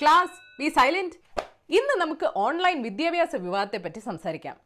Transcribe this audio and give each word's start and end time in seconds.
Class 0.00 0.36
B 0.58 0.66
silent 0.68 1.16
ഇന്ന് 1.78 1.94
നമുക്ക് 2.02 2.26
online 2.44 2.76
വിദ്യാഭ്യാസ 2.86 3.36
വിവാദത്തെ 3.46 3.78
പറ്റി 3.84 4.00
സംസാരിക്കാം? 4.08 4.56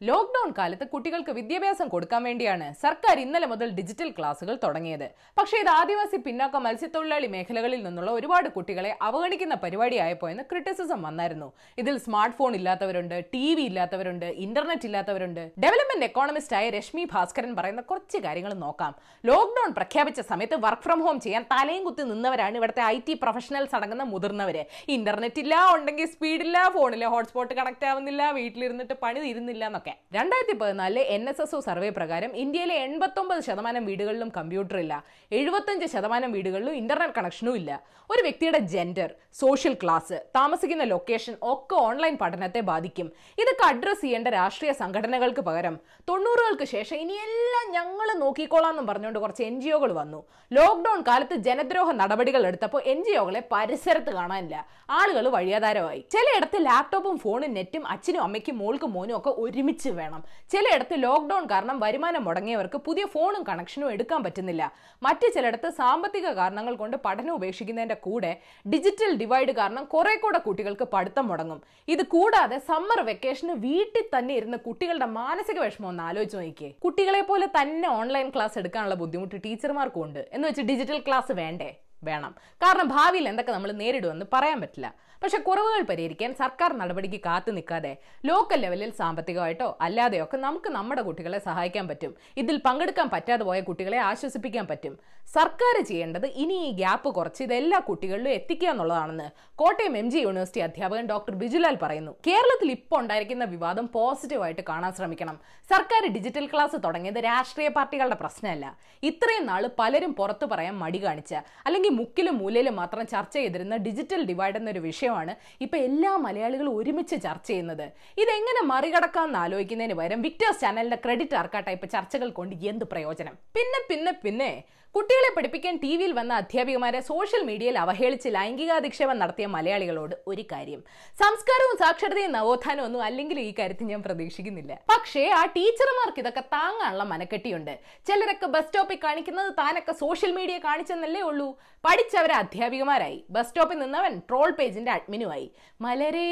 ലോക്ക്ഡൌൺ 0.00 0.50
കാലത്ത് 0.56 0.84
കുട്ടികൾക്ക് 0.92 1.32
വിദ്യാഭ്യാസം 1.36 1.86
കൊടുക്കാൻ 1.92 2.22
വേണ്ടിയാണ് 2.28 2.66
സർക്കാർ 2.82 3.16
ഇന്നലെ 3.22 3.46
മുതൽ 3.52 3.68
ഡിജിറ്റൽ 3.76 4.08
ക്ലാസുകൾ 4.16 4.54
തുടങ്ങിയത്. 4.64 5.04
പക്ഷേ 5.38 5.56
ഇത് 5.62 5.70
ആദിവാസി 5.76 6.18
പിന്നാക്ക 6.26 6.58
മത്സ്യത്തൊഴിലാളി 6.66 7.28
മേഖലകളിൽ 7.34 7.80
നിന്നുള്ള 7.86 8.10
ഒരുപാട് 8.18 8.48
കുട്ടികളെ 8.56 8.90
അവഗണിക്കുന്ന 9.08 9.54
പരിപാടിയായപ്പോ 9.62 10.26
എന്ന് 10.32 10.44
ക്രിറ്റിസിസം 10.50 11.00
വന്നായിരുന്നു. 11.06 11.48
ഇതിൽ 11.82 11.94
സ്മാർട്ട് 12.06 12.36
ഫോൺ 12.40 12.54
ഇല്ലാത്തവരുണ്ട് 12.58 13.16
ടി 13.32 13.46
വി 13.58 13.64
ഇല്ലാത്തവരുണ്ട് 13.70 14.26
ഇന്റർനെറ്റ് 14.46 14.86
ഇല്ലാത്തവരുണ്ട്. 14.90 15.42
ഡെവലപ്മെന്റ് 15.64 16.08
എക്കോണമിസ്റ്റ് 16.10 16.56
ആയ 16.58 16.66
രശ്മി 16.76 17.06
ഭാസ്കരൻ 17.14 17.54
പറയുന്ന 17.60 17.84
കുറച്ച് 17.92 18.20
കാര്യങ്ങൾ 18.26 18.54
നോക്കാം. 18.64 18.92
ലോക്ക്ഡൌൺ 19.30 19.72
പ്രഖ്യാപിച്ച 19.80 20.20
സമയത്ത് 20.32 20.58
വർക്ക് 20.66 20.86
ഫ്രം 20.88 21.02
ഹോം 21.06 21.18
ചെയ്യാൻ 21.26 21.44
തലയും 21.54 21.82
കുത്തി 21.88 22.06
നിന്നവരാണ് 22.12 22.56
ഇവിടുത്തെ 22.62 22.84
ഐ 22.92 22.98
ടി 23.08 23.16
പ്രൊഫഷണൽസ് 23.24 23.76
അടങ്ങുന്ന 23.80 24.06
മുതിർന്നവര്. 24.12 24.64
ഇന്റർനെറ്റ് 24.98 25.42
ഇല്ല 25.46 25.64
ഉണ്ടെങ്കിൽ 25.78 26.12
സ്പീഡില്ല 26.14 26.68
ഫോണിലെ 26.76 27.10
ഹോട്ട്സ്പോട്ട് 27.16 27.52
കണക്ട് 27.62 27.88
ആവുന്നില്ല 27.92 28.30
വീട്ടിലിരുന്നിട്ട് 28.40 28.96
പണി 29.06 29.20
തീരുന്നില്ല 29.26 29.64
എന്നൊക്കെ 29.66 29.85
രണ്ടായിരത്തി 29.90 30.52
പതിനാലിലെ 30.52 31.02
N 31.02 31.28
S 31.28 31.42
S 31.42 31.56
O 31.56 31.60
survey 31.60 31.88
പ്രകാരം 31.88 32.36
ഇന്ത്യയിലെ 32.36 32.74
എൺപത്തൊമ്പത് 32.74 33.40
ശതമാനം 33.40 33.86
വീടുകളിലും 33.86 34.32
കമ്പ്യൂട്ടർ 34.36 34.78
ഇല്ല. 34.78 35.04
എഴുപത്തഞ്ച് 35.32 35.86
ശതമാനം 35.86 36.32
വീടുകളിലും 36.32 36.74
ഇന്റർനെറ്റ് 36.74 37.14
കണക്ഷനും 37.14 37.56
ഇല്ല. 37.56 37.82
ഒരു 38.10 38.22
വ്യക്തിയുടെ 38.22 38.58
ജെൻഡർ 38.58 39.14
സോഷ്യൽ 39.34 39.74
ക്ലാസ് 39.82 40.22
താമസിക്കുന്ന 40.36 40.84
ലൊക്കേഷൻ 40.84 41.36
ഒക്കെ 41.42 41.74
ഓൺലൈൻ 41.74 42.16
പഠനത്തെ 42.16 42.60
ബാധിക്കും. 42.60 43.12
ഇതൊക്കെ 43.38 43.64
അഡ്രസ് 43.66 44.00
ചെയ്യേണ്ട 44.00 44.28
രാഷ്ട്രീയ 44.28 44.72
സംഘടനകൾക്ക് 44.72 45.40
പകരം 45.40 45.80
തൊണ്ണൂറുകൾക്ക് 46.08 46.64
ശേഷം 46.64 46.96
ഇനിയെല്ലാം 46.96 47.72
ഞങ്ങൾ 47.72 48.18
നോക്കിക്കോളാം 48.18 48.70
എന്നും 48.70 48.86
പറഞ്ഞുകൊണ്ട് 48.86 49.18
കുറച്ച് 49.18 49.42
എൻ 49.42 49.60
ജി 49.60 49.68
ഒകൾ 49.68 49.92
വന്നു. 49.92 50.26
ലോക്ക്ഡൌൺ 50.52 51.04
കാലത്ത് 51.08 51.34
ജനദ്രോഹ 51.34 51.92
നടപടികൾ 51.92 52.46
എടുത്തപ്പോൾ 52.46 52.82
എൻ 52.82 53.04
ജി 53.04 53.16
ഒകളെ 53.16 53.42
പരിസരത്ത് 53.52 54.10
കാണാനില്ല. 54.10 54.66
ആളുകൾ 54.90 55.28
വഴിയാധാരമായി. 55.28 56.00
ചിലയിടത്ത് 56.10 56.66
ലാപ്ടോപ്പും 56.66 57.18
ഫോണും 57.18 57.54
നെറ്റും 57.54 57.86
അച്ഛനും 57.86 58.22
അമ്മയ്ക്കും 58.22 58.58
മോൾക്കും 58.58 58.92
മോനും 58.92 59.16
ഒക്കെ 59.16 59.30
ഒരുമിച്ച് 59.30 59.75
വേണം. 59.84 60.24
ചിലയിടത്ത് 60.50 61.02
ലോക്ക്ഡൌൺ 61.02 61.46
കാരണം 61.46 61.80
വരുമാനം 61.80 62.24
മുടങ്ങിയവർക്ക് 62.24 62.78
പുതിയ 62.78 63.06
ഫോണും 63.06 63.44
കണക്ഷനും 63.48 63.92
എടുക്കാൻ 63.92 64.22
പറ്റുന്നില്ല. 64.22 64.72
മറ്റു 65.02 65.32
ചിലയിടത്ത് 65.34 65.70
സാമ്പത്തിക 65.70 66.26
കാരണങ്ങൾ 66.28 66.74
കൊണ്ട് 66.74 66.96
പഠനം 67.04 67.34
ഉപേക്ഷിക്കുന്നതിന്റെ 67.34 67.94
കൂടെ 67.94 68.40
ഡിജിറ്റൽ 68.72 69.16
ഡിവൈഡ് 69.16 69.52
കാരണം 69.52 69.84
കുറെ 69.84 70.16
കൂടെ 70.16 70.38
കുട്ടികൾക്ക് 70.38 70.84
പഠിത്തം 70.84 71.28
മുടങ്ങും. 71.28 71.62
ഇത് 71.88 72.02
കൂടാതെ 72.02 72.58
സമ്മർ 72.58 73.00
വെക്കേഷന് 73.02 73.52
വീട്ടിൽ 73.52 74.18
തന്നെ 74.18 74.34
ഇരുന്ന് 74.34 74.58
കുട്ടികളുടെ 74.58 75.06
മാനസിക 75.06 75.60
വിഷമം 75.60 75.88
ഒന്ന് 75.88 76.02
ആലോചിച്ച് 76.02 76.36
നോക്കിയേ. 76.36 76.70
കുട്ടികളെ 76.84 77.20
പോലെ 77.20 77.46
തന്നെ 77.46 77.88
ഓൺലൈൻ 77.88 78.30
ക്ലാസ് 78.30 78.58
എടുക്കാനുള്ള 78.58 78.94
ബുദ്ധിമുട്ട് 78.94 79.42
ടീച്ചർമാർക്കും 79.44 80.02
ഉണ്ട്. 80.02 80.28
എന്ന് 80.32 80.48
വെച്ച് 80.48 80.62
ഡിജിറ്റൽ 80.62 80.98
ക്ലാസ് 80.98 81.32
വേണ്ടേ? 81.32 81.76
വേണം. 82.10 82.32
കാരണം 82.64 82.88
ഭാവിയിൽ 82.96 83.26
എന്തൊക്കെ 83.32 83.52
നമ്മൾ 83.52 83.72
നേരിടുമെന്ന് 83.82 84.26
പറയാൻ 84.34 84.60
പറ്റില്ല. 84.60 84.88
പക്ഷെ 85.22 85.38
കുറവുകൾ 85.38 85.82
പരിഹരിക്കാൻ 85.90 86.30
സർക്കാർ 86.40 86.70
നടപടിക്ക് 86.78 87.18
കാത്തു 87.26 87.50
നിൽക്കാതെ 87.56 87.92
ലോക്കൽ 88.28 88.58
ലെവലിൽ 88.64 88.90
സാമ്പത്തികമായിട്ടോ 88.98 89.68
അല്ലാതെയോ 89.86 90.24
ഒക്കെ 90.24 90.38
നമുക്ക് 90.46 90.68
നമ്മുടെ 90.78 91.02
കുട്ടികളെ 91.02 91.38
സഹായിക്കാൻ 91.46 91.84
പറ്റും. 91.88 92.12
ഇതിൽ 92.42 92.56
പങ്കെടുക്കാൻ 92.66 93.08
പറ്റാതെ 93.14 93.44
പോയ 93.44 93.60
കുട്ടികളെ 93.68 93.98
ആശ്വസിപ്പിക്കാൻ 94.08 94.66
പറ്റും. 94.70 94.94
സർക്കാർ 95.36 95.76
ചെയ്യേണ്ടത് 95.90 96.26
ഇനി 96.42 96.56
ഈ 96.66 96.70
ഗ്യാപ്പ് 96.80 97.08
കുറച്ച് 97.18 97.42
ഇത് 97.46 97.54
എല്ലാ 97.60 97.78
കുട്ടികളിലും 97.88 98.32
എത്തിക്കുക 98.38 98.68
എന്നുള്ളതാണെന്ന് 98.72 99.28
കോട്ടയം 99.62 99.96
എം 100.02 100.10
ജി 100.10 100.18
യൂണിവേഴ്സിറ്റി 100.26 100.62
അധ്യാപകൻ 100.66 101.06
ഡോക്ടർ 101.12 101.34
ബിജുലാൽ 101.42 101.78
പറയുന്നു. 101.84 102.12
കേരളത്തിൽ 102.26 102.70
ഇപ്പോൾ 102.76 102.98
ഉണ്ടായിരിക്കുന്ന 103.02 103.46
വിവാദം 103.54 103.88
പോസിറ്റീവായിട്ട് 103.96 104.62
കാണാൻ 104.68 104.92
ശ്രമിക്കണം. 104.98 105.38
സർക്കാർ 105.70 106.04
ഡിജിറ്റൽ 106.16 106.46
ക്ലാസ് 106.52 106.78
തുടങ്ങിയത് 106.84 107.20
രാഷ്ട്രീയ 107.30 107.70
പാർട്ടികളുടെ 107.78 108.18
പ്രശ്നമല്ല. 108.22 108.66
ഇത്രയും 109.10 109.46
നാൾ 109.46 109.62
പലരും 109.80 110.14
പുറത്തു 110.20 110.46
പറയാൻ 110.52 110.76
മടി 110.84 111.02
കാണിച്ച 111.04 111.34
അല്ലെങ്കിൽ 111.66 111.92
മുക്കിലും 111.98 112.36
മൂലയിലും 112.42 112.76
മാത്രം 112.80 113.04
ചർച്ച 113.14 113.34
ചെയ്തിരുന്ന 113.38 113.76
ഡിജിറ്റൽ 113.86 114.22
ഡിവൈഡ് 114.30 114.58
എന്നൊരു 114.60 114.82
വിഷയമാണ് 114.88 115.34
ഇപ്പൊ 115.66 115.78
എല്ലാ 115.88 116.12
മലയാളികളും 116.26 116.76
ഒരുമിച്ച് 116.78 117.16
ചർച്ച 117.26 117.48
ചെയ്യുന്നത്. 117.50 117.86
ഇതെങ്ങനെ 118.22 118.62
മറികടക്കാമെന്ന് 118.72 119.40
ആലോചിക്കുന്നതിന് 119.44 119.98
പകരം 120.00 120.22
വിക്ടേഴ്സ് 120.28 120.62
ചാനലിന്റെ 120.64 121.00
ക്രെഡിറ്റ് 121.04 121.38
ആർക്കാ 121.42 121.70
ഇപ്പൊ 121.76 121.90
ചർച്ചകൾ 121.96 122.30
കൊണ്ട് 122.40 122.56
എന്ത് 122.72 122.86
പ്രയോജനം? 122.94 123.36
പിന്നെ 123.58 123.80
പിന്നെ 123.90 124.14
പിന്നെ 124.24 124.50
കുട്ടികളെ 124.94 125.30
പഠിപ്പിക്കാൻ 125.36 125.74
ടി 125.82 125.90
വിയിൽ 126.00 126.12
വന്ന 126.18 126.32
അധ്യാപികമാരെ 126.42 127.00
സോഷ്യൽ 127.08 127.42
മീഡിയയിൽ 127.48 127.76
അവഹേളിച്ച് 127.78 128.28
ലൈംഗികാധിക്ഷേപം 128.36 129.16
നടത്തിയ 129.22 129.46
മലയാളികളോട് 129.54 130.14
ഒരു 130.30 130.44
കാര്യം. 130.52 130.80
സംസ്കാരവും 131.22 131.74
സാക്ഷരതയും 131.82 132.32
നവോത്ഥാനവും 132.36 132.86
ഒന്നും 132.88 133.02
അല്ലെങ്കിൽ 133.08 133.38
ഈ 133.40 133.50
കാര്യത്തിൽ 133.58 133.86
ഞാൻ 133.92 134.02
പ്രതീക്ഷിക്കുന്നില്ല. 134.06 134.72
പക്ഷേ 134.92 135.24
ആ 135.40 135.42
ടീച്ചർമാർക്ക് 135.56 136.20
ഇതൊക്കെ 136.22 136.44
താങ്ങാനുള്ള 136.54 137.04
മനക്കെട്ടിയുണ്ട്. 137.12 137.74
ചിലരൊക്കെ 138.08 138.46
ബസ് 138.54 138.66
സ്റ്റോപ്പിൽ 138.68 138.98
കാണിക്കുന്നത് 139.04 139.50
താനൊക്കെ 139.58 139.94
സോഷ്യൽ 140.04 140.32
മീഡിയ 140.38 140.58
കാണിച്ചെന്നല്ലേ 140.58 141.22
ഉള്ളൂ. 141.30 141.48
പഠിച്ചവരെ 141.86 142.34
അധ്യാപികമാരായി. 142.34 143.24
ബസ് 143.30 143.48
സ്റ്റോപ്പിൽ 143.48 143.78
നിന്നവൻ 143.78 144.18
ട്രോൾ 144.18 144.50
പേജിന്റെ 144.50 144.92
അഡ്മിനുമായി. 144.92 145.50
മലരേ 145.80 146.26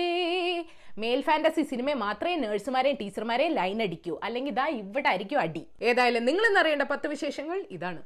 മെയിൽ 0.98 1.20
ഫാന്റസി 1.20 1.62
സിനിമയെ 1.62 1.94
മാത്രമേ 1.94 2.36
നഴ്സുമാരെയും 2.36 2.96
ടീച്ചർമാരെയും 3.00 3.54
ലൈൻ 3.54 3.82
അടിക്കൂ. 3.82 4.20
അല്ലെങ്കിൽ 4.24 4.52
ഇതാ 4.52 4.66
ഇവിടെ 4.66 5.08
ആയിരിക്കും 5.08 5.40
അടി. 5.40 5.66
ഏതായാലും 5.82 6.24
നിങ്ങൾ 6.24 6.46
ഇന്നറിയേണ്ട 6.46 6.82
പത്ത് 6.82 7.06
വിശേഷങ്ങൾ 7.06 7.64
ഇതാണ്. 7.70 8.02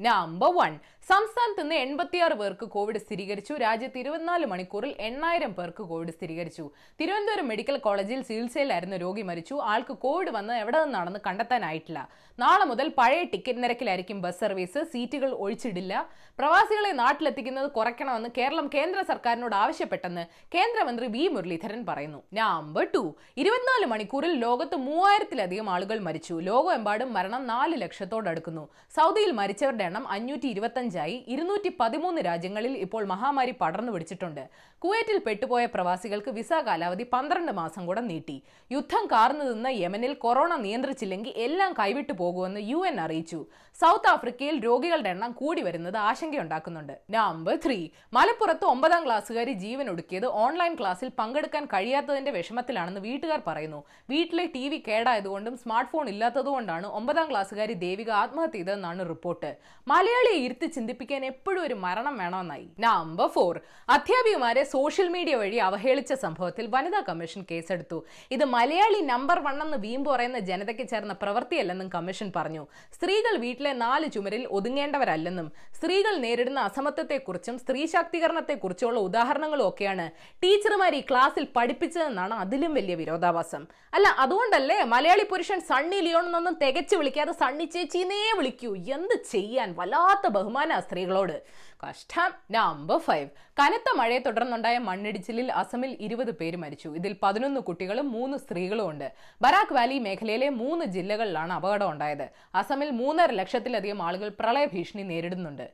നമ്പർ 0.00 0.54
വൺ 0.54 0.78
സംസ്ഥാനത്ത് 1.08 1.62
നിന്ന് 1.62 1.74
എൺപത്തിയാറ് 1.74 2.32
പേർക്ക് 2.32 2.64
കോവിഡ് 2.64 2.98
സ്ഥിരീകരിച്ചു. 2.98 3.54
രാജ്യത്ത് 3.54 3.98
ഇരുപത്തിനാല് 3.98 4.46
മണിക്കൂറിൽ 4.46 4.94
എണ്ണായിരം 5.00 5.54
പേർക്ക് 5.54 5.82
കോവിഡ് 5.82 6.10
സ്ഥിരീകരിച്ചു. 6.10 6.70
തിരുവനന്തപുരം 7.00 7.48
മെഡിക്കൽ 7.48 7.76
കോളേജിൽ 7.76 8.20
ചികിത്സയിലായിരുന്ന 8.20 8.96
രോഗി 8.96 9.22
മരിച്ചു. 9.22 9.54
ആൾക്ക് 9.54 9.92
കോവിഡ് 9.92 10.30
വന്ന് 10.30 10.54
എവിടെ 10.54 10.84
നിന്നാണെന്ന് 10.84 11.18
കണ്ടെത്താനായിട്ടില്ല. 11.26 12.08
നാളെ 12.38 12.64
മുതൽ 12.64 12.92
പഴയ 12.98 13.22
ടിക്കറ്റ് 13.22 13.62
നിരക്കിലായിരിക്കും 13.64 14.22
ബസ് 14.22 14.40
സർവീസ്. 14.40 14.84
സീറ്റുകൾ 14.84 15.30
ഒഴിച്ചിടില്ല. 15.30 16.08
പ്രവാസികളെ 16.38 16.92
നാട്ടിലെത്തിക്കുന്നത് 16.92 17.70
കുറയ്ക്കണമെന്ന് 17.70 18.28
കേരളം 18.38 18.70
കേന്ദ്ര 18.74 19.02
സർക്കാരിനോട് 19.02 19.54
ആവശ്യപ്പെട്ടെന്ന് 19.54 20.26
കേന്ദ്രമന്ത്രി 20.54 21.06
വി 21.06 21.26
മുരളീധരൻ 21.28 21.86
പറയുന്നു. 21.86 22.22
Number 22.34 22.86
two. 22.94 23.14
ഇരുപത്തിനാല് 23.36 23.86
മണിക്കൂറിൽ 23.86 24.32
ലോകത്ത് 24.32 24.76
മൂവായിരത്തിലധികം 24.76 25.70
ആളുകൾ 25.70 25.98
മരിച്ചു. 25.98 26.34
ലോകമെമ്പാടും 26.34 27.12
മരണം 27.12 27.46
നാല് 27.46 27.82
ലക്ഷത്തോടടുക്കുന്നു. 27.82 28.68
സൗദിയിൽ 28.96 29.30
മരിച്ചവരുടെ 29.30 29.84
എണ്ണം 29.84 30.08
അഞ്ഞൂറ്റി 30.08 30.48
ഇരുപത്തഞ്ചായി 30.92 31.16
ഇരുന്നൂറ്റി 31.32 31.70
പതിമൂന്ന് 31.80 32.20
രാജ്യങ്ങളിൽ 32.28 32.74
ഇപ്പോൾ 32.84 33.02
മഹാമാരി 33.12 33.52
പടർന്നു 33.62 33.90
പിടിച്ചിട്ടുണ്ട്. 33.92 34.44
കുവൈറ്റിൽ 34.82 35.18
പെട്ടുപോയ 35.26 35.64
പ്രവാസികൾക്ക് 35.74 36.30
വിസ 36.38 36.52
കാലാവധി 36.66 37.04
പന്ത്രണ്ട് 37.12 37.52
മാസം 37.58 37.82
കൂടെ 37.88 38.02
നീട്ടി. 38.10 38.36
യുദ്ധം 38.74 39.04
കാർന്നു 39.12 39.44
നിന്ന് 39.50 39.70
യമനിൽ 39.82 40.12
കൊറോണ 40.24 40.52
നിയന്ത്രിച്ചില്ലെങ്കിൽ 40.64 41.32
എല്ലാം 41.46 41.70
കൈവിട്ടു 41.80 42.14
പോകുമെന്ന് 42.20 42.60
യു 42.70 42.80
എൻ 42.90 42.96
അറിയിച്ചു. 43.04 43.40
സൗത്ത് 43.80 44.10
ആഫ്രിക്കയിൽ 44.14 44.56
രോഗികളുടെ 44.66 45.10
എണ്ണം 45.14 45.30
കൂടി 45.40 45.60
വരുന്നത് 45.66 45.98
ആശങ്കയുണ്ടാക്കുന്നുണ്ട്. 46.08 46.94
Number 47.16 47.54
three. 47.64 47.78
മലപ്പുറത്ത് 48.16 48.66
ഒമ്പതാം 48.72 49.02
ക്ലാസ്സുകാരി 49.06 49.54
ജീവൻ 49.64 49.86
ഒടുക്കിയത് 49.92 50.28
ഓൺലൈൻ 50.44 50.74
ക്ലാസ്സിൽ 50.80 51.08
പങ്കെടുക്കാൻ 51.20 51.64
കഴിയാത്തതിന്റെ 51.74 52.34
വിഷമത്തിലാണെന്ന് 52.38 53.02
വീട്ടുകാർ 53.08 53.40
പറയുന്നു. 53.48 53.80
വീട്ടിലെ 54.12 54.46
ടി 54.56 54.64
വി 54.72 54.80
കേടായതുകൊണ്ടും 54.88 55.56
സ്മാർട്ട് 55.62 55.90
ഫോൺ 55.92 56.06
ഇല്ലാത്തതുകൊണ്ടാണ് 56.14 56.88
ഒമ്പതാം 57.00 57.28
ക്ലാസ്സുകാരി 57.30 57.76
ദേവിക 57.86 58.10
ആത്മഹത്യ 58.22 58.58
ചെയ്തതെന്നാണ് 58.58 59.02
റിപ്പോർട്ട്. 59.12 59.50
മലയാളിയെ 59.92 60.38
ഇരുത്തി 60.46 60.66
ചിന്തിപ്പിക്കാൻ 60.82 61.22
എപ്പോഴും 61.24 61.60
ഒരു 61.64 61.74
മരണം 61.82 62.14
വേണമെന്നായി. 62.20 62.64
നമ്പർ 62.84 63.26
ഫോർ 63.34 63.54
അധ്യാപികമാരെ 63.94 64.62
സോഷ്യൽ 64.72 65.08
മീഡിയ 65.08 65.34
വഴി 65.40 65.58
അവഹേളിച്ച 65.66 66.12
സംഭവത്തിൽ 66.22 66.64
വനിതാ 66.74 67.00
കമ്മീഷൻ 67.08 67.42
കേസെടുത്തു. 67.50 67.98
ഇത് 68.34 68.44
മലയാളി 68.54 69.00
നമ്പർ 69.10 69.38
വൺ 69.46 69.56
എന്ന് 69.64 69.78
വീമ്പ് 69.84 70.08
പറയുന്ന 70.10 70.38
ജനതയ്ക്ക് 70.48 70.86
ചേർന്ന 70.92 71.14
പ്രവൃത്തിയല്ലെന്നും 71.22 71.88
കമ്മീഷൻ 71.88 72.32
പറഞ്ഞു. 72.36 72.62
സ്ത്രീകൾ 72.96 73.36
വീട്ടിലെ 73.44 73.72
നാല് 73.84 74.08
ചുമരിൽ 74.16 74.42
ഒതുങ്ങേണ്ടവരല്ലെന്നും 74.58 75.52
സ്ത്രീകൾ 75.76 76.16
നേരിടുന്ന 76.24 76.60
അസമത്വത്തെക്കുറിച്ചും 76.70 77.58
സ്ത്രീ 77.58 77.86
ശാക്തീകരണത്തെക്കുറിച്ചുള്ള 77.94 78.98
ഉദാഹരണങ്ങളും 79.08 79.68
ഒക്കെയാണ് 79.68 80.06
ടീച്ചർമാർ 80.44 80.94
ഈ 81.00 81.02
ക്ലാസ്സിൽ 81.10 81.46
പഠിപ്പിച്ചതെന്നാണ് 81.58 82.34
അതിലും 82.46 82.74
വലിയ 82.80 82.96
വിരോധാഭാസം. 83.02 83.62
അല്ല 83.94 84.08
അതുകൊണ്ടല്ലേ 84.24 84.80
മലയാളി 84.96 85.26
പുരുഷൻ 85.30 85.60
സണ്ണി 85.70 86.00
ലിയോൺ 86.08 86.26
എന്നൊന്നും 86.26 86.58
തികച്ചു 86.64 86.96
വിളിക്കാതെ 86.96 87.32
സണ്ണി 87.44 87.64
ചേച്ചിന്നേ 87.76 88.20
വിളിക്കൂ? 88.40 88.70
എന്ത് 88.96 89.16
ചെയ്യാൻ? 89.32 89.68
വല്ലാത്ത 89.78 90.26
ബഹുമാന 90.36 90.71
സ്ത്രീകളോട്. 90.80 91.42
കഷ്ടം. 91.88 92.32
നമ്പർ 92.50 92.98
ഫൈവ് 92.98 93.28
കനത്ത 93.60 93.96
മഴയെ 93.96 94.18
തുടർന്നുണ്ടായ 94.18 94.78
മണ്ണിടിച്ചിലിൽ 94.78 95.52
അസമിൽ 95.52 95.96
ഇരുപത് 96.00 96.30
പേര് 96.30 96.56
മരിച്ചു. 96.56 96.88
ഇതിൽ 96.88 97.16
പതിനൊന്ന് 97.22 97.60
കുട്ടികളും 97.60 98.12
മൂന്ന് 98.12 98.38
സ്ത്രീകളും 98.38 98.90
ഉണ്ട്. 98.90 99.12
ബരാക് 99.42 99.74
വാലി 99.74 99.98
മേഖലയിലെ 99.98 100.48
മൂന്ന് 100.48 100.84
ജില്ലകളിലാണ് 100.84 101.52
അപകടം 101.52 101.90
ഉണ്ടായത്. 101.90 102.28
അസമിൽ 102.54 102.90
മൂന്നര 102.90 103.30
ലക്ഷത്തിലധികം 103.30 104.02
ആളുകൾ 104.02 104.32
പ്രളയ 104.40 104.64
ഭീഷണി 104.64 105.02
നേരിടുന്നുണ്ട്. 105.02 105.70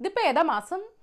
ഇതിപ്പോ 0.00 0.28
ഏതാ 0.28 0.42
മാസം? 0.42 1.01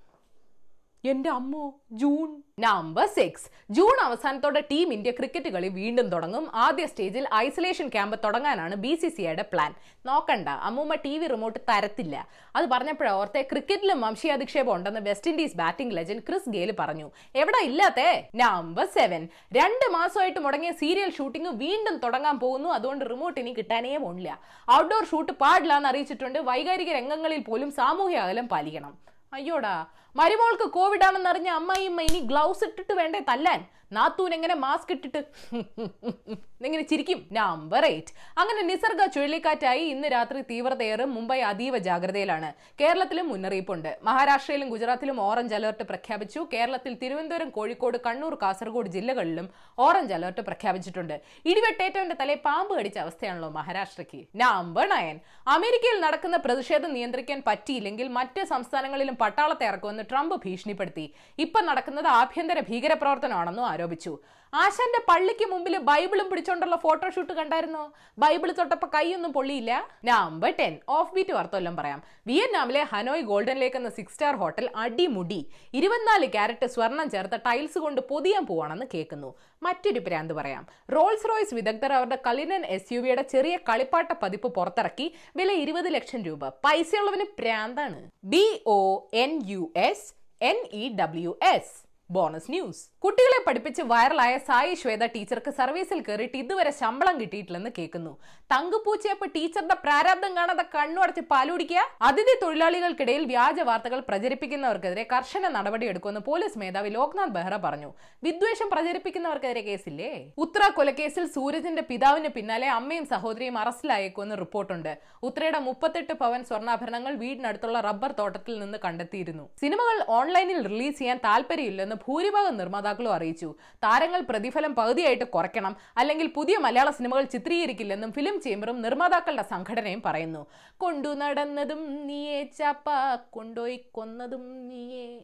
എന്റെ 1.04 1.30
അമ്മോ 1.30 1.66
ജൂൺ. 1.92 2.30
നമ്പർ 2.60 3.06
സിക്സ് 3.08 3.46
ജൂൺ 3.76 3.98
അവസാനത്തോടെ 4.06 4.62
ടീം 4.72 4.94
ഇന്ത്യ 4.94 5.12
ക്രിക്കറ്റ് 5.12 5.50
കളി 5.50 5.68
വീണ്ടും 5.68 6.10
തുടങ്ങും. 6.10 6.46
ആദ്യ 6.54 6.86
സ്റ്റേജിൽ 6.86 7.28
ഐസൊലേഷൻ 7.36 7.88
ക്യാമ്പ് 7.88 8.20
തുടങ്ങാനാണ് 8.24 8.76
ബി 8.76 8.96
സി 8.96 9.10
സി 9.10 9.22
ഐയുടെ 9.22 9.46
പ്ലാൻ 9.54 9.74
നോക്കണ്ട 10.06 10.48
അമ്മൂമ്മ 10.70 10.96
ടി 10.96 11.18
വി 11.18 11.28
റിമോട്ട് 11.28 11.60
തരത്തില്ല. 11.70 12.28
അത് 12.56 12.66
പറഞ്ഞപ്പോഴേ 12.74 13.12
ഓർത്തെ 13.12 13.42
ക്രിക്കറ്റിലും 13.52 14.02
വംശീയാധിക്ഷേപം 14.02 14.74
ഉണ്ടെന്ന് 14.76 15.00
West 15.10 15.32
Indies 15.32 15.58
batting 15.58 15.96
legend 15.98 16.24
Chris 16.30 16.50
Gayle 16.50 16.72
പറഞ്ഞു. 16.82 17.12
എവിടെ 17.36 17.62
ഇല്ലാത്തേ? 17.70 18.10
നമ്പർ 18.36 18.88
സെവൻ 18.98 19.24
രണ്ട് 19.60 19.86
മാസമായിട്ട് 19.98 20.40
മുടങ്ങിയ 20.40 20.72
സീരിയൽ 20.72 21.12
ഷൂട്ടിംഗ് 21.18 21.50
വീണ്ടും 21.66 21.98
തുടങ്ങാൻ 21.98 22.40
പോകുന്നു. 22.40 22.70
അതുകൊണ്ട് 22.70 23.06
റിമോട്ട് 23.06 23.40
ഇനി 23.40 23.54
കിട്ടാനേ 23.58 23.98
പോണില്ല. 23.98 24.40
ഔട്ട്ഡോർ 24.80 25.06
ഷൂട്ട് 25.12 25.32
പാടില്ല 25.32 25.76
എന്ന് 25.78 25.90
അറിയിച്ചിട്ടുണ്ട്. 25.90 26.40
വൈകാരിക 26.40 26.92
രംഗങ്ങളിൽ 27.00 27.44
പോലും 27.52 27.72
സാമൂഹ്യ 27.72 28.26
അകലം 28.26 28.48
പാലിക്കണം. 28.56 28.96
അയ്യോടാ 29.34 29.86
മരുമോൾക്ക് 30.16 30.70
കോവിഡ് 30.70 31.04
അറിഞ്ഞ 31.04 31.50
അമ്മായിയമ്മ 31.50 32.02
ഇനി 32.02 32.20
ഗ്ലൗസ് 32.20 32.64
ഇട്ടിട്ട് 32.64 32.94
വേണ്ടേ 32.94 33.20
തല്ലാൻ? 33.30 33.66
നാത്തൂൻ 33.92 34.34
എങ്ങനെ 34.34 34.56
മാസ്ക് 34.56 34.92
ഇട്ടിട്ട്? 34.92 35.22
എങ്ങനെ 36.68 36.84
ചിരിക്കും. 36.84 37.30
നമ്പർ 37.32 37.86
എയ്റ്റ് 37.86 38.12
അങ്ങനെ 38.38 38.62
നിസർഗ 38.62 39.06
ചുഴലിക്കാറ്റായി 39.06 39.80
ഇന്ന് 39.80 40.08
രാത്രി 40.08 40.42
തീവ്രതയേറും 40.42 41.14
മുംബൈ 41.14 41.40
അതീവ 41.42 41.78
ജാഗ്രതയിലാണ്. 41.78 42.54
കേരളത്തിലും 42.82 43.30
മുന്നറിയിപ്പുണ്ട്. 43.30 43.98
മഹാരാഷ്ട്രയിലും 44.04 44.70
ഗുജറാത്തിലും 44.70 45.22
ഓറഞ്ച് 45.22 45.56
അലർട്ട് 45.56 45.84
പ്രഖ്യാപിച്ചു. 45.84 46.48
കേരളത്തിൽ 46.54 46.94
തിരുവനന്തപുരം 47.04 47.50
കോഴിക്കോട് 47.50 47.98
കണ്ണൂർ 48.06 48.36
കാസർഗോഡ് 48.42 48.88
ജില്ലകളിലും 48.88 49.50
ഓറഞ്ച് 49.80 50.14
അലർട്ട് 50.14 50.42
പ്രഖ്യാപിച്ചിട്ടുണ്ട്. 50.42 51.16
ഇടിവെട്ടേറ്റവന്റെ 51.46 52.16
തലേ 52.22 52.36
പാമ്പ് 52.46 52.78
കടിച്ച 52.80 53.00
അവസ്ഥയാണല്ലോ 53.00 53.50
മഹാരാഷ്ട്രയ്ക്ക്. 53.50 54.28
നമ്പർ 54.36 54.88
നയൻ 54.90 55.20
അമേരിക്കയിൽ 55.48 56.00
നടക്കുന്ന 56.00 56.38
പ്രതിഷേധം 56.38 56.94
നിയന്ത്രിക്കാൻ 56.94 57.44
പറ്റിയില്ലെങ്കിൽ 57.48 58.08
മറ്റ് 58.08 58.44
സംസ്ഥാനങ്ങളിലും 58.44 59.18
പട്ടാളത്തെ 59.22 59.66
ഇറക്കുമെന്ന് 59.68 60.04
ട്രംപ് 60.12 60.36
ഭീഷണിപ്പെടുത്തി. 60.46 61.06
ഇപ്പം 61.46 61.66
നടക്കുന്നത് 61.66 62.08
ആഭ്യന്തര 62.08 62.60
ഭീകരപ്രവർത്തനമാണെന്നും 62.70 63.66
ആരോപിച്ചു. 63.66 64.14
ആശാന്റെ 64.54 65.02
പള്ളിക്ക് 65.08 65.46
മുമ്പിൽ 65.46 65.78
ബൈബിളും 65.78 66.30
പിടിച്ചോണ്ടുള്ള 66.30 66.76
ഫോട്ടോഷൂട്ട് 66.76 67.34
കണ്ടായിരുന്നോ? 67.34 67.94
ബൈബിൾ 68.18 68.52
തൊട്ടപ്പോ 68.52 68.90
കൈയൊന്നും 68.96 69.34
പൊള്ളിയില്ല. 69.34 69.88
നമ്പർ 70.06 70.54
ടെൻ 70.60 70.78
ഓഫ് 70.90 71.14
ബീറ്റ് 71.14 71.34
വാർത്തയെല്ലാം 71.34 71.76
പറയാം. 71.76 72.04
വിയറ്റ്നാമിലെ 72.28 72.84
ഹനോയ് 72.84 73.22
ഗോൾഡൻ 73.22 73.58
ലേക്ക് 73.60 73.76
എന്ന 73.76 73.90
സിക്സ് 73.90 74.14
സ്റ്റാർ 74.14 74.36
ഹോട്ടൽ 74.36 74.70
അടിമുടി. 74.76 75.50
ഇരുപത്തിനാല് 75.74 76.26
ക്യാരറ്റ് 76.26 76.66
സ്വർണം 76.68 77.10
ചേർത്ത 77.10 77.36
ടൈൽസ് 77.36 77.78
കൊണ്ട് 77.78 78.02
പൊതിയാൻ 78.02 78.46
പോവാണെന്ന് 78.46 78.86
കേൾക്കുന്നു. 78.94 79.34
മറ്റൊരു 79.64 80.00
പ്രാന്ത് 80.00 80.34
പറയാം. 80.34 80.68
റോൾസ് 80.92 81.30
റോയ്സ് 81.30 81.54
വിദഗ്ധർ 81.54 81.94
അവരുടെ 81.94 82.20
കലിനൻ 82.28 82.66
എസ് 82.66 82.94
യു 82.94 83.00
വിയുടെ 83.00 83.22
ചെറിയ 83.22 83.58
കളിപ്പാട്ട 83.58 84.12
പതിപ്പ് 84.24 84.48
പുറത്തിറക്കി 84.48 85.14
വില 85.36 85.52
ഇരുപത് 85.52 85.90
ലക്ഷം 85.90 86.24
രൂപ. 86.24 86.48
പൈസയുള്ളവന് 86.48 87.26
പ്രാന്താണ്. 87.40 88.10
B 88.24 88.64
O 88.66 89.08
N 89.14 89.42
U 89.46 89.72
S 89.76 90.14
N 90.42 90.66
E 90.74 90.98
W 90.98 91.40
S 91.42 91.89
bonus 92.16 92.52
news 92.52 92.84
കുട്ടികളെ 93.04 93.40
പഠിപ്പിച്ച് 93.48 93.82
വൈറലായ 93.90 94.38
സായി 94.48 94.74
ശ്വേത 94.80 95.04
ടീച്ചർക്ക് 95.16 95.52
സർവീസിൽ 95.58 96.00
കയറിയിട്ട് 96.06 96.38
ഇതുവരെ 96.38 96.72
ശമ്പളം 96.80 97.16
കിട്ടിയിട്ടില്ലെന്ന് 97.22 97.72
കേൾക്കുന്നു. 97.78 98.14
തങ്കുപൂച്ചയപ്പ് 98.54 99.26
ടീച്ചറുടെ 99.36 99.76
പ്രാരാബ്ദം 99.84 100.32
കാണാതെ 100.38 100.66
കണ്ണുടച്ച് 100.76 101.24
പാലുടിക്കുക? 101.32 101.82
അതിഥി 102.02 102.36
തൊഴിലാളികൾക്കിടയിൽ 102.44 103.24
വ്യാജ 103.26 103.60
വാർത്തകൾ 103.70 104.00
പ്രചരിപ്പിക്കുന്നവർക്കെതിരെ 104.10 105.04
കർശന 105.14 105.50
നടപടിയെടുക്കുമെന്ന് 105.58 106.24
പോലീസ് 106.30 106.60
മേധാവി 106.64 106.90
ലോക്നാഥ് 106.90 107.36
ബെഹ്റ 107.38 107.56
പറഞ്ഞു. 107.66 107.92
വിദ്വേഷം 108.24 108.70
പ്രചരിപ്പിക്കുന്നവർക്കെതിരെ 108.74 109.64
കേസില്ലേ? 109.70 110.12
ഉത്തര 110.46 110.72
കൊലക്കേസിൽ 110.80 111.26
സൂരജിന്റെ 111.38 111.86
പിതാവിന് 111.92 112.32
പിന്നാലെ 112.40 112.70
അമ്മയും 112.80 113.08
സഹോദരിയും 113.14 113.58
അറസ്റ്റിലായേക്കുമെന്ന് 113.64 114.38
റിപ്പോർട്ടുണ്ട്. 114.44 114.92
ഉത്രയുടെ 115.30 115.62
മുപ്പത്തെട്ട് 115.70 116.14
പവൻ 116.24 116.44
സ്വർണാഭരണങ്ങൾ 116.52 117.16
വീടിനടുത്തുള്ള 117.24 117.80
റബ്ബർ 117.90 118.12
തോട്ടത്തിൽ 118.20 118.60
നിന്ന് 118.66 118.78
കണ്ടെത്തിയിരുന്നു. 118.88 119.48
സിനിമകൾ 119.64 119.98
ഓൺലൈനിൽ 120.20 120.62
റിലീസ് 120.74 121.00
ചെയ്യാൻ 121.00 121.20
താല്പര്യമില്ലെന്ന് 121.30 121.98
ഭൂരിഭാഗം 122.08 122.58
നിർമ്മാതാക്കളും 122.58 123.14
അറിയിച്ചു. 123.14 123.56
താരങ്ങൾ 123.84 124.22
പ്രതിഫലം 124.22 124.76
പകുതിയായിട്ട് 124.76 125.24
കുറയ്ക്കണം. 125.24 125.76
അല്ലെങ്കിൽ 125.98 126.28
പുതിയ 126.28 126.58
മലയാള 126.58 126.90
സിനിമകൾ 126.90 127.24
ചിത്രീകരിക്കില്ലെന്നും 127.24 128.12
ഫിലിം 128.12 128.42
ചേംബറും 128.42 128.82
നിർമ്മാതാക്കളുടെ 128.82 129.42
സംഘടനയും 129.42 130.02
പറയുന്നു. 130.06 130.48
കൊണ്ടു 130.78 131.10
നടന്നതും 131.10 132.08
നീയേ 132.08 132.44
ചാപ്പ 132.44 132.90
കൊണ്ടുപോയി 133.30 133.86
കൊന്നതും 133.92 134.68
നീയേ. 134.70 135.22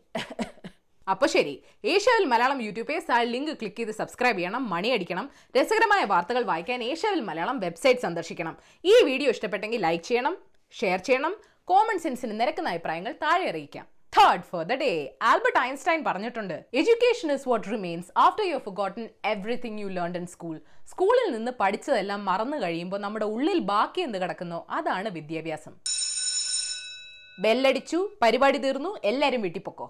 അപ്പൊ 1.10 1.28
ശരി. 1.28 1.64
ഏഷ്യാവിൽ 1.86 2.26
മലയാളം 2.26 2.62
യൂട്യൂബ് 2.62 2.88
പേജ് 2.88 3.12
ആ 3.12 3.22
ലിങ്ക് 3.22 3.52
ക്ലിക്ക് 3.52 3.78
ചെയ്ത് 3.78 3.92
സബ്സ്ക്രൈബ് 3.92 4.38
ചെയ്യണം 4.38 4.70
മണി 4.70 4.88
അടിക്കണം. 4.90 5.30
രസകരമായ 5.58 6.04
വാർത്തകൾ 6.04 6.44
വായിക്കാൻ 6.44 6.84
ഏഷ്യാവിൽ 6.84 7.22
മലയാളം 7.22 7.60
വെബ്സൈറ്റ് 7.60 8.00
സന്ദർശിക്കണം. 8.00 8.58
ഈ 8.86 8.96
വീഡിയോ 9.04 9.30
ഇഷ്ടപ്പെട്ടെങ്കിൽ 9.30 9.82
ലൈക്ക് 9.82 10.06
ചെയ്യണം 10.06 10.38
ഷെയർ 10.72 11.00
ചെയ്യണം. 11.00 11.36
കോമൺ 11.66 12.00
സെൻസിന് 12.00 12.40
നിരക്കുന്ന 12.40 12.70
അഭിപ്രായങ്ങൾ 12.70 13.12
താഴെ 13.12 13.50
അറിയിക്കാം. 13.50 13.95
Third 14.18 14.42
for 14.42 14.64
the 14.64 14.74
day 14.74 15.18
Albert 15.22 15.60
Einstein 15.60 16.04
പറഞ്ഞിട്ടുണ്ട് 16.04 16.54
education 16.74 17.32
is 17.32 17.50
what 17.50 17.72
remains 17.72 18.12
after 18.18 18.46
you 18.48 18.58
forgotten 18.58 19.10
everything 19.26 19.80
you 19.80 19.88
learn 19.88 20.18
in 20.18 20.26
school 20.26 20.62
സ്കൂളിൽ 20.88 21.32
നിന്ന് 21.36 21.52
പഠിച്ചതെല്ലാം 21.52 22.26
മറന്നു 22.26 22.58
കഴിയുമ്പോൾ 22.58 22.98
നമ്മുടെ 22.98 23.26
ഉള്ളിൽ 23.26 23.60
ബാക്കി 23.60 24.02
എന്ത് 24.02 24.18
കിടക്കുന്നോ? 24.22 24.68
അതാണ് 24.70 25.10
വിദ്യാഭ്യാസം. 25.10 25.74
ബെല്ലടിച്ചു 27.42 28.10
പരിപാടി 28.22 28.58
തീർന്നു 28.58 28.98
എല്ലാവരും 29.04 29.42
വീട്ടിൽ 29.42 29.62
പൊക്കോ. 29.62 29.88